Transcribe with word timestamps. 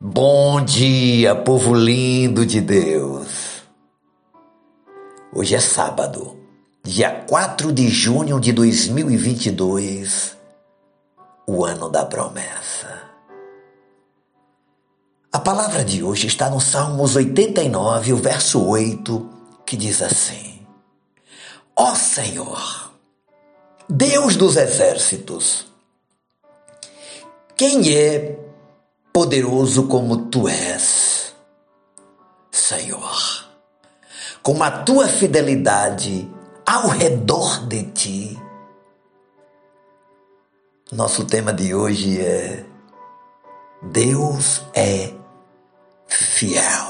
Bom 0.00 0.64
dia, 0.64 1.34
povo 1.34 1.74
lindo 1.74 2.46
de 2.46 2.60
Deus. 2.60 3.64
Hoje 5.34 5.56
é 5.56 5.60
sábado, 5.60 6.36
dia 6.84 7.24
4 7.28 7.72
de 7.72 7.88
junho 7.88 8.38
de 8.38 8.52
2022, 8.52 10.36
o 11.48 11.64
ano 11.64 11.88
da 11.88 12.06
promessa. 12.06 13.10
A 15.32 15.40
palavra 15.40 15.84
de 15.84 16.00
hoje 16.04 16.28
está 16.28 16.48
no 16.48 16.60
Salmos 16.60 17.16
89, 17.16 18.12
o 18.12 18.18
verso 18.18 18.64
8, 18.64 19.28
que 19.66 19.76
diz 19.76 20.00
assim: 20.00 20.64
Ó 21.74 21.96
Senhor, 21.96 22.92
Deus 23.88 24.36
dos 24.36 24.56
exércitos, 24.56 25.66
quem 27.56 27.92
é 27.92 28.47
poderoso 29.28 29.86
como 29.88 30.30
tu 30.30 30.48
és, 30.48 31.34
Senhor? 32.50 33.46
Com 34.42 34.62
a 34.62 34.70
tua 34.70 35.06
fidelidade 35.06 36.26
ao 36.64 36.88
redor 36.88 37.66
de 37.66 37.82
ti. 37.92 38.42
Nosso 40.90 41.26
tema 41.26 41.52
de 41.52 41.74
hoje 41.74 42.18
é 42.22 42.64
Deus 43.82 44.62
é 44.74 45.12
fiel. 46.06 46.86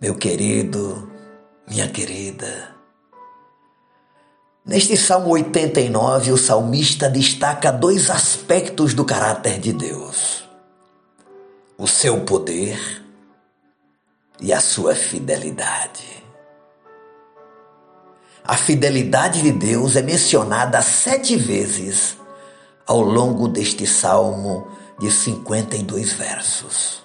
Meu 0.00 0.14
querido, 0.14 1.10
minha 1.68 1.88
querida, 1.88 2.71
Neste 4.64 4.96
Salmo 4.96 5.30
89, 5.30 6.30
o 6.30 6.38
salmista 6.38 7.10
destaca 7.10 7.72
dois 7.72 8.08
aspectos 8.08 8.94
do 8.94 9.04
caráter 9.04 9.58
de 9.58 9.72
Deus: 9.72 10.48
o 11.76 11.88
seu 11.88 12.20
poder 12.20 12.78
e 14.40 14.52
a 14.52 14.60
sua 14.60 14.94
fidelidade. 14.94 16.22
A 18.44 18.56
fidelidade 18.56 19.42
de 19.42 19.50
Deus 19.50 19.96
é 19.96 20.02
mencionada 20.02 20.80
sete 20.80 21.36
vezes 21.36 22.16
ao 22.86 23.00
longo 23.00 23.48
deste 23.48 23.84
salmo 23.84 24.68
de 25.00 25.10
52 25.10 26.12
versos. 26.12 27.02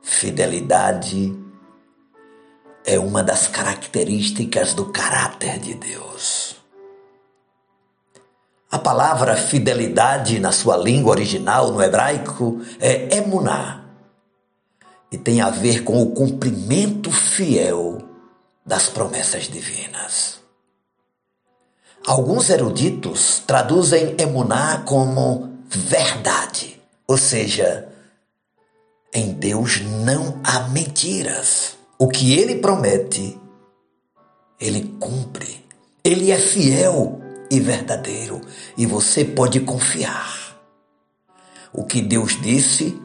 Fidelidade 0.00 1.47
é 2.88 2.98
uma 2.98 3.22
das 3.22 3.46
características 3.46 4.72
do 4.72 4.86
caráter 4.86 5.58
de 5.58 5.74
Deus. 5.74 6.56
A 8.70 8.78
palavra 8.78 9.36
fidelidade 9.36 10.40
na 10.40 10.52
sua 10.52 10.74
língua 10.74 11.10
original, 11.10 11.70
no 11.70 11.82
hebraico, 11.82 12.62
é 12.80 13.14
emuná 13.18 13.84
e 15.12 15.18
tem 15.18 15.42
a 15.42 15.50
ver 15.50 15.84
com 15.84 16.02
o 16.02 16.12
cumprimento 16.12 17.12
fiel 17.12 17.98
das 18.64 18.88
promessas 18.88 19.44
divinas. 19.44 20.38
Alguns 22.06 22.48
eruditos 22.48 23.42
traduzem 23.46 24.16
emuná 24.18 24.82
como 24.86 25.58
verdade, 25.68 26.80
ou 27.06 27.18
seja, 27.18 27.86
em 29.12 29.32
Deus 29.32 29.82
não 29.82 30.40
há 30.42 30.60
mentiras. 30.70 31.77
O 31.98 32.06
que 32.06 32.38
ele 32.38 32.56
promete, 32.56 33.36
ele 34.60 34.94
cumpre. 35.00 35.66
Ele 36.04 36.30
é 36.30 36.38
fiel 36.38 37.20
e 37.50 37.58
verdadeiro 37.58 38.40
e 38.76 38.86
você 38.86 39.24
pode 39.24 39.60
confiar. 39.60 40.56
O 41.72 41.84
que 41.84 42.00
Deus 42.00 42.40
disse 42.40 42.96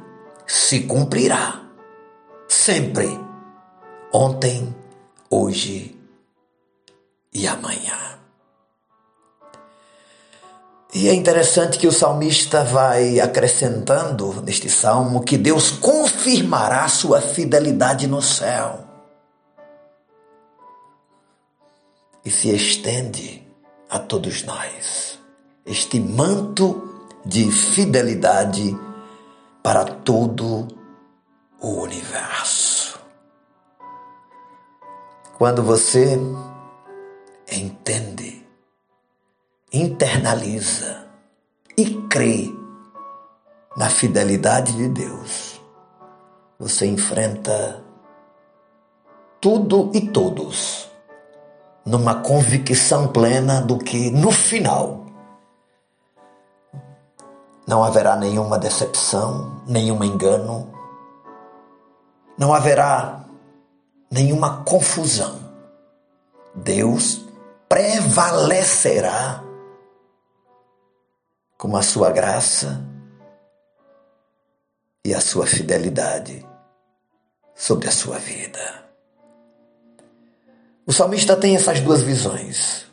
se 0.45 0.81
cumprirá. 0.81 1.63
Sempre. 2.47 3.19
Ontem, 4.13 4.73
hoje 5.27 5.99
e 7.33 7.47
amanhã. 7.47 8.13
E 10.93 11.09
é 11.09 11.13
interessante 11.15 11.79
que 11.79 11.87
o 11.87 11.91
salmista 11.91 12.63
vai 12.63 13.19
acrescentando 13.19 14.43
neste 14.43 14.69
salmo 14.69 15.23
que 15.23 15.35
Deus 15.35 15.71
confirmará 15.71 16.87
sua 16.87 17.19
fidelidade 17.19 18.05
no 18.05 18.21
céu. 18.21 18.82
E 22.25 22.31
se 22.31 22.55
estende 22.55 23.45
a 23.89 23.99
todos 23.99 24.43
nós 24.43 25.19
este 25.65 25.99
manto 25.99 27.05
de 27.25 27.49
fidelidade 27.51 28.77
para 29.61 29.85
todo 29.85 30.67
o 31.61 31.81
universo. 31.81 32.99
Quando 35.37 35.63
você 35.63 36.17
entende 37.51 38.45
internaliza 39.71 41.07
e 41.77 41.85
crê 42.07 42.53
na 43.75 43.89
fidelidade 43.89 44.73
de 44.73 44.87
Deus, 44.89 45.59
você 46.59 46.85
enfrenta 46.85 47.83
tudo 49.41 49.91
e 49.93 50.01
todos 50.09 50.82
numa 51.85 52.21
convicção 52.21 53.07
plena 53.07 53.61
do 53.61 53.77
que 53.77 54.09
no 54.09 54.31
final 54.31 55.03
não 57.67 57.83
haverá 57.83 58.15
nenhuma 58.15 58.59
decepção, 58.59 59.61
nenhum 59.65 60.03
engano, 60.03 60.71
não 62.37 62.53
haverá 62.53 63.23
nenhuma 64.11 64.63
confusão. 64.63 65.39
Deus 66.55 67.25
prevalecerá 67.69 69.43
com 71.57 71.75
a 71.75 71.81
sua 71.81 72.11
graça 72.11 72.83
e 75.05 75.13
a 75.13 75.21
sua 75.21 75.47
fidelidade 75.47 76.45
sobre 77.55 77.87
a 77.87 77.91
sua 77.91 78.19
vida. 78.19 78.83
O 80.85 80.91
salmista 80.91 81.37
tem 81.37 81.55
essas 81.55 81.79
duas 81.79 82.01
visões. 82.01 82.85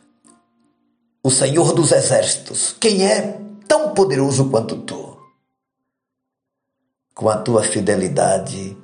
O 1.21 1.29
Senhor 1.29 1.73
dos 1.73 1.91
exércitos, 1.91 2.73
quem 2.79 3.05
é 3.05 3.37
tão 3.67 3.93
poderoso 3.93 4.49
quanto 4.49 4.77
tu, 4.83 5.17
com 7.13 7.29
a 7.29 7.37
tua 7.37 7.63
fidelidade 7.63 8.77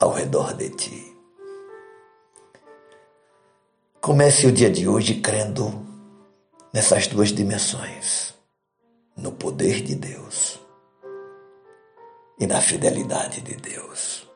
ao 0.00 0.12
redor 0.12 0.54
de 0.54 0.70
ti. 0.70 1.16
Comece 4.00 4.46
o 4.46 4.52
dia 4.52 4.70
de 4.70 4.88
hoje 4.88 5.20
crendo 5.20 5.86
nessas 6.72 7.06
duas 7.06 7.32
dimensões 7.32 8.34
no 9.16 9.32
poder 9.32 9.82
de 9.82 9.94
Deus 9.94 10.58
e 12.38 12.46
na 12.46 12.60
fidelidade 12.60 13.40
de 13.42 13.56
Deus. 13.56 14.26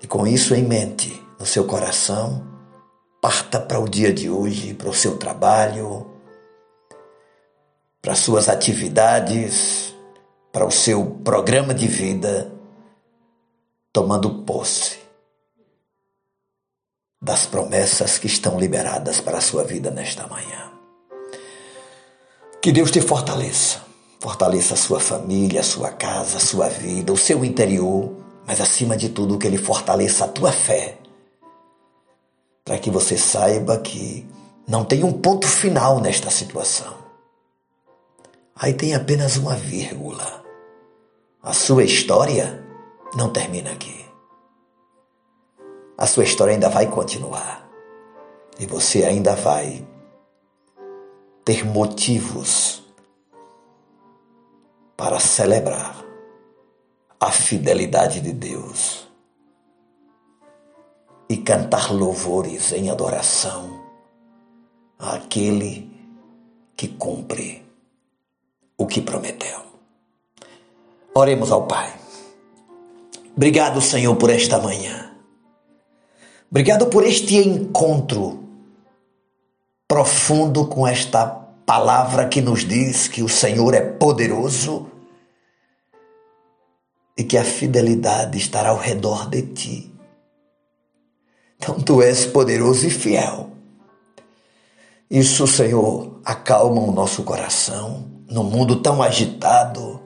E 0.00 0.06
com 0.06 0.26
isso 0.26 0.54
em 0.54 0.62
mente, 0.62 1.22
no 1.38 1.46
seu 1.46 1.64
coração, 1.64 2.46
parta 3.20 3.60
para 3.60 3.80
o 3.80 3.88
dia 3.88 4.12
de 4.12 4.30
hoje, 4.30 4.74
para 4.74 4.88
o 4.88 4.94
seu 4.94 5.16
trabalho, 5.16 6.06
para 8.00 8.14
suas 8.14 8.48
atividades, 8.48 9.94
para 10.52 10.64
o 10.64 10.70
seu 10.70 11.04
programa 11.24 11.74
de 11.74 11.86
vida, 11.86 12.50
tomando 13.92 14.44
posse 14.44 14.98
das 17.20 17.46
promessas 17.46 18.18
que 18.18 18.28
estão 18.28 18.58
liberadas 18.58 19.20
para 19.20 19.38
a 19.38 19.40
sua 19.42 19.64
vida 19.64 19.90
nesta 19.90 20.26
manhã. 20.28 20.72
Que 22.62 22.72
Deus 22.72 22.90
te 22.90 23.00
fortaleça. 23.00 23.86
Fortaleça 24.20 24.74
a 24.74 24.76
sua 24.76 24.98
família, 24.98 25.60
a 25.60 25.64
sua 25.64 25.90
casa, 25.90 26.38
a 26.38 26.40
sua 26.40 26.68
vida, 26.68 27.12
o 27.12 27.16
seu 27.16 27.44
interior, 27.44 28.10
mas 28.48 28.62
acima 28.62 28.96
de 28.96 29.10
tudo, 29.10 29.36
que 29.36 29.46
Ele 29.46 29.58
fortaleça 29.58 30.24
a 30.24 30.28
tua 30.28 30.50
fé. 30.50 30.96
Para 32.64 32.78
que 32.78 32.90
você 32.90 33.18
saiba 33.18 33.76
que 33.76 34.26
não 34.66 34.86
tem 34.86 35.04
um 35.04 35.12
ponto 35.12 35.46
final 35.46 36.00
nesta 36.00 36.30
situação. 36.30 36.96
Aí 38.56 38.72
tem 38.72 38.94
apenas 38.94 39.36
uma 39.36 39.54
vírgula. 39.54 40.42
A 41.42 41.52
sua 41.52 41.84
história 41.84 42.64
não 43.14 43.28
termina 43.30 43.70
aqui. 43.70 44.06
A 45.98 46.06
sua 46.06 46.24
história 46.24 46.54
ainda 46.54 46.70
vai 46.70 46.86
continuar. 46.86 47.68
E 48.58 48.64
você 48.64 49.04
ainda 49.04 49.36
vai 49.36 49.86
ter 51.44 51.66
motivos 51.66 52.82
para 54.96 55.20
celebrar 55.20 55.97
a 57.20 57.32
fidelidade 57.32 58.20
de 58.20 58.32
Deus 58.32 59.08
e 61.28 61.36
cantar 61.36 61.92
louvores 61.92 62.72
em 62.72 62.90
adoração 62.90 63.82
àquele 64.98 65.90
que 66.76 66.88
cumpre 66.88 67.64
o 68.76 68.86
que 68.86 69.00
prometeu. 69.00 69.60
Oremos 71.14 71.50
ao 71.50 71.66
Pai. 71.66 71.92
Obrigado, 73.36 73.80
Senhor, 73.80 74.14
por 74.16 74.30
esta 74.30 74.58
manhã. 74.58 75.12
Obrigado 76.50 76.86
por 76.86 77.04
este 77.04 77.36
encontro 77.36 78.44
profundo 79.86 80.66
com 80.66 80.86
esta 80.86 81.26
palavra 81.66 82.28
que 82.28 82.40
nos 82.40 82.64
diz 82.64 83.08
que 83.08 83.22
o 83.22 83.28
Senhor 83.28 83.74
é 83.74 83.80
poderoso 83.80 84.86
e 87.18 87.24
que 87.24 87.36
a 87.36 87.44
fidelidade 87.44 88.38
estará 88.38 88.68
ao 88.68 88.78
redor 88.78 89.28
de 89.28 89.42
ti. 89.42 89.92
Então 91.56 91.80
tu 91.80 92.00
és 92.00 92.24
poderoso 92.24 92.86
e 92.86 92.90
fiel. 92.90 93.50
Isso, 95.10 95.44
Senhor, 95.48 96.20
acalma 96.24 96.80
o 96.80 96.92
nosso 96.92 97.24
coração 97.24 98.08
no 98.30 98.44
mundo 98.44 98.80
tão 98.80 99.02
agitado, 99.02 100.00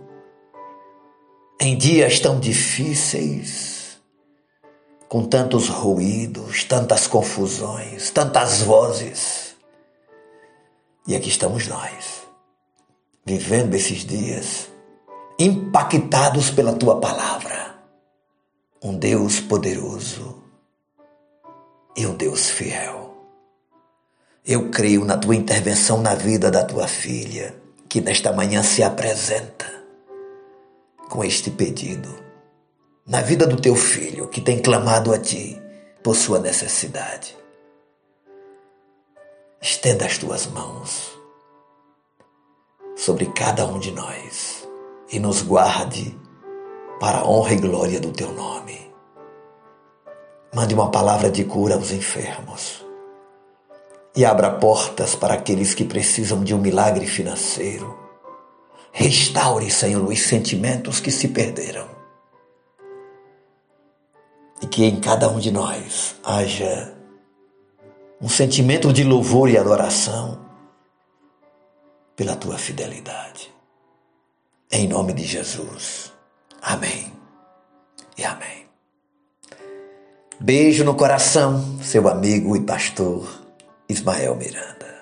em 1.60 1.76
dias 1.76 2.18
tão 2.18 2.40
difíceis, 2.40 4.00
com 5.06 5.24
tantos 5.24 5.68
ruídos, 5.68 6.64
tantas 6.64 7.06
confusões, 7.06 8.10
tantas 8.10 8.62
vozes. 8.62 9.54
E 11.06 11.14
aqui 11.14 11.28
estamos 11.28 11.68
nós, 11.68 12.22
vivendo 13.26 13.74
esses 13.74 14.06
dias, 14.06 14.71
impactados 15.38 16.50
pela 16.50 16.72
tua 16.74 17.00
palavra. 17.00 17.76
Um 18.82 18.96
Deus 18.96 19.40
poderoso 19.40 20.42
e 21.96 22.06
um 22.06 22.14
Deus 22.14 22.50
fiel. 22.50 23.16
Eu 24.44 24.70
creio 24.70 25.04
na 25.04 25.16
tua 25.16 25.36
intervenção 25.36 26.00
na 26.00 26.14
vida 26.14 26.50
da 26.50 26.64
tua 26.64 26.88
filha, 26.88 27.54
que 27.88 28.00
nesta 28.00 28.32
manhã 28.32 28.62
se 28.62 28.82
apresenta 28.82 29.66
com 31.08 31.22
este 31.22 31.50
pedido. 31.50 32.08
Na 33.06 33.20
vida 33.20 33.46
do 33.46 33.60
teu 33.60 33.76
filho, 33.76 34.28
que 34.28 34.40
tem 34.40 34.60
clamado 34.60 35.12
a 35.12 35.18
ti 35.18 35.60
por 36.02 36.16
sua 36.16 36.38
necessidade. 36.38 37.36
Estenda 39.60 40.06
as 40.06 40.18
tuas 40.18 40.46
mãos 40.46 41.16
sobre 42.96 43.26
cada 43.26 43.64
um 43.66 43.78
de 43.78 43.92
nós 43.92 44.62
e 45.12 45.18
nos 45.20 45.42
guarde 45.42 46.18
para 46.98 47.18
a 47.18 47.28
honra 47.28 47.52
e 47.52 47.56
glória 47.56 48.00
do 48.00 48.10
teu 48.10 48.32
nome. 48.32 48.90
Mande 50.54 50.74
uma 50.74 50.90
palavra 50.90 51.30
de 51.30 51.44
cura 51.44 51.74
aos 51.74 51.92
enfermos. 51.92 52.84
E 54.16 54.24
abra 54.24 54.50
portas 54.50 55.14
para 55.14 55.34
aqueles 55.34 55.74
que 55.74 55.84
precisam 55.84 56.42
de 56.42 56.54
um 56.54 56.58
milagre 56.58 57.06
financeiro. 57.06 57.98
Restaure, 58.90 59.70
Senhor, 59.70 60.02
os 60.02 60.20
sentimentos 60.20 61.00
que 61.00 61.10
se 61.10 61.28
perderam. 61.28 61.88
E 64.60 64.66
que 64.66 64.84
em 64.84 65.00
cada 65.00 65.28
um 65.28 65.38
de 65.38 65.50
nós 65.50 66.16
haja 66.22 66.94
um 68.20 68.28
sentimento 68.28 68.92
de 68.92 69.02
louvor 69.02 69.48
e 69.48 69.58
adoração 69.58 70.38
pela 72.14 72.36
tua 72.36 72.56
fidelidade. 72.56 73.52
Em 74.74 74.88
nome 74.88 75.12
de 75.12 75.22
Jesus. 75.24 76.14
Amém 76.62 77.12
e 78.16 78.24
amém. 78.24 78.66
Beijo 80.40 80.82
no 80.82 80.94
coração, 80.94 81.78
seu 81.82 82.08
amigo 82.08 82.56
e 82.56 82.62
pastor 82.62 83.28
Ismael 83.86 84.34
Miranda. 84.34 85.01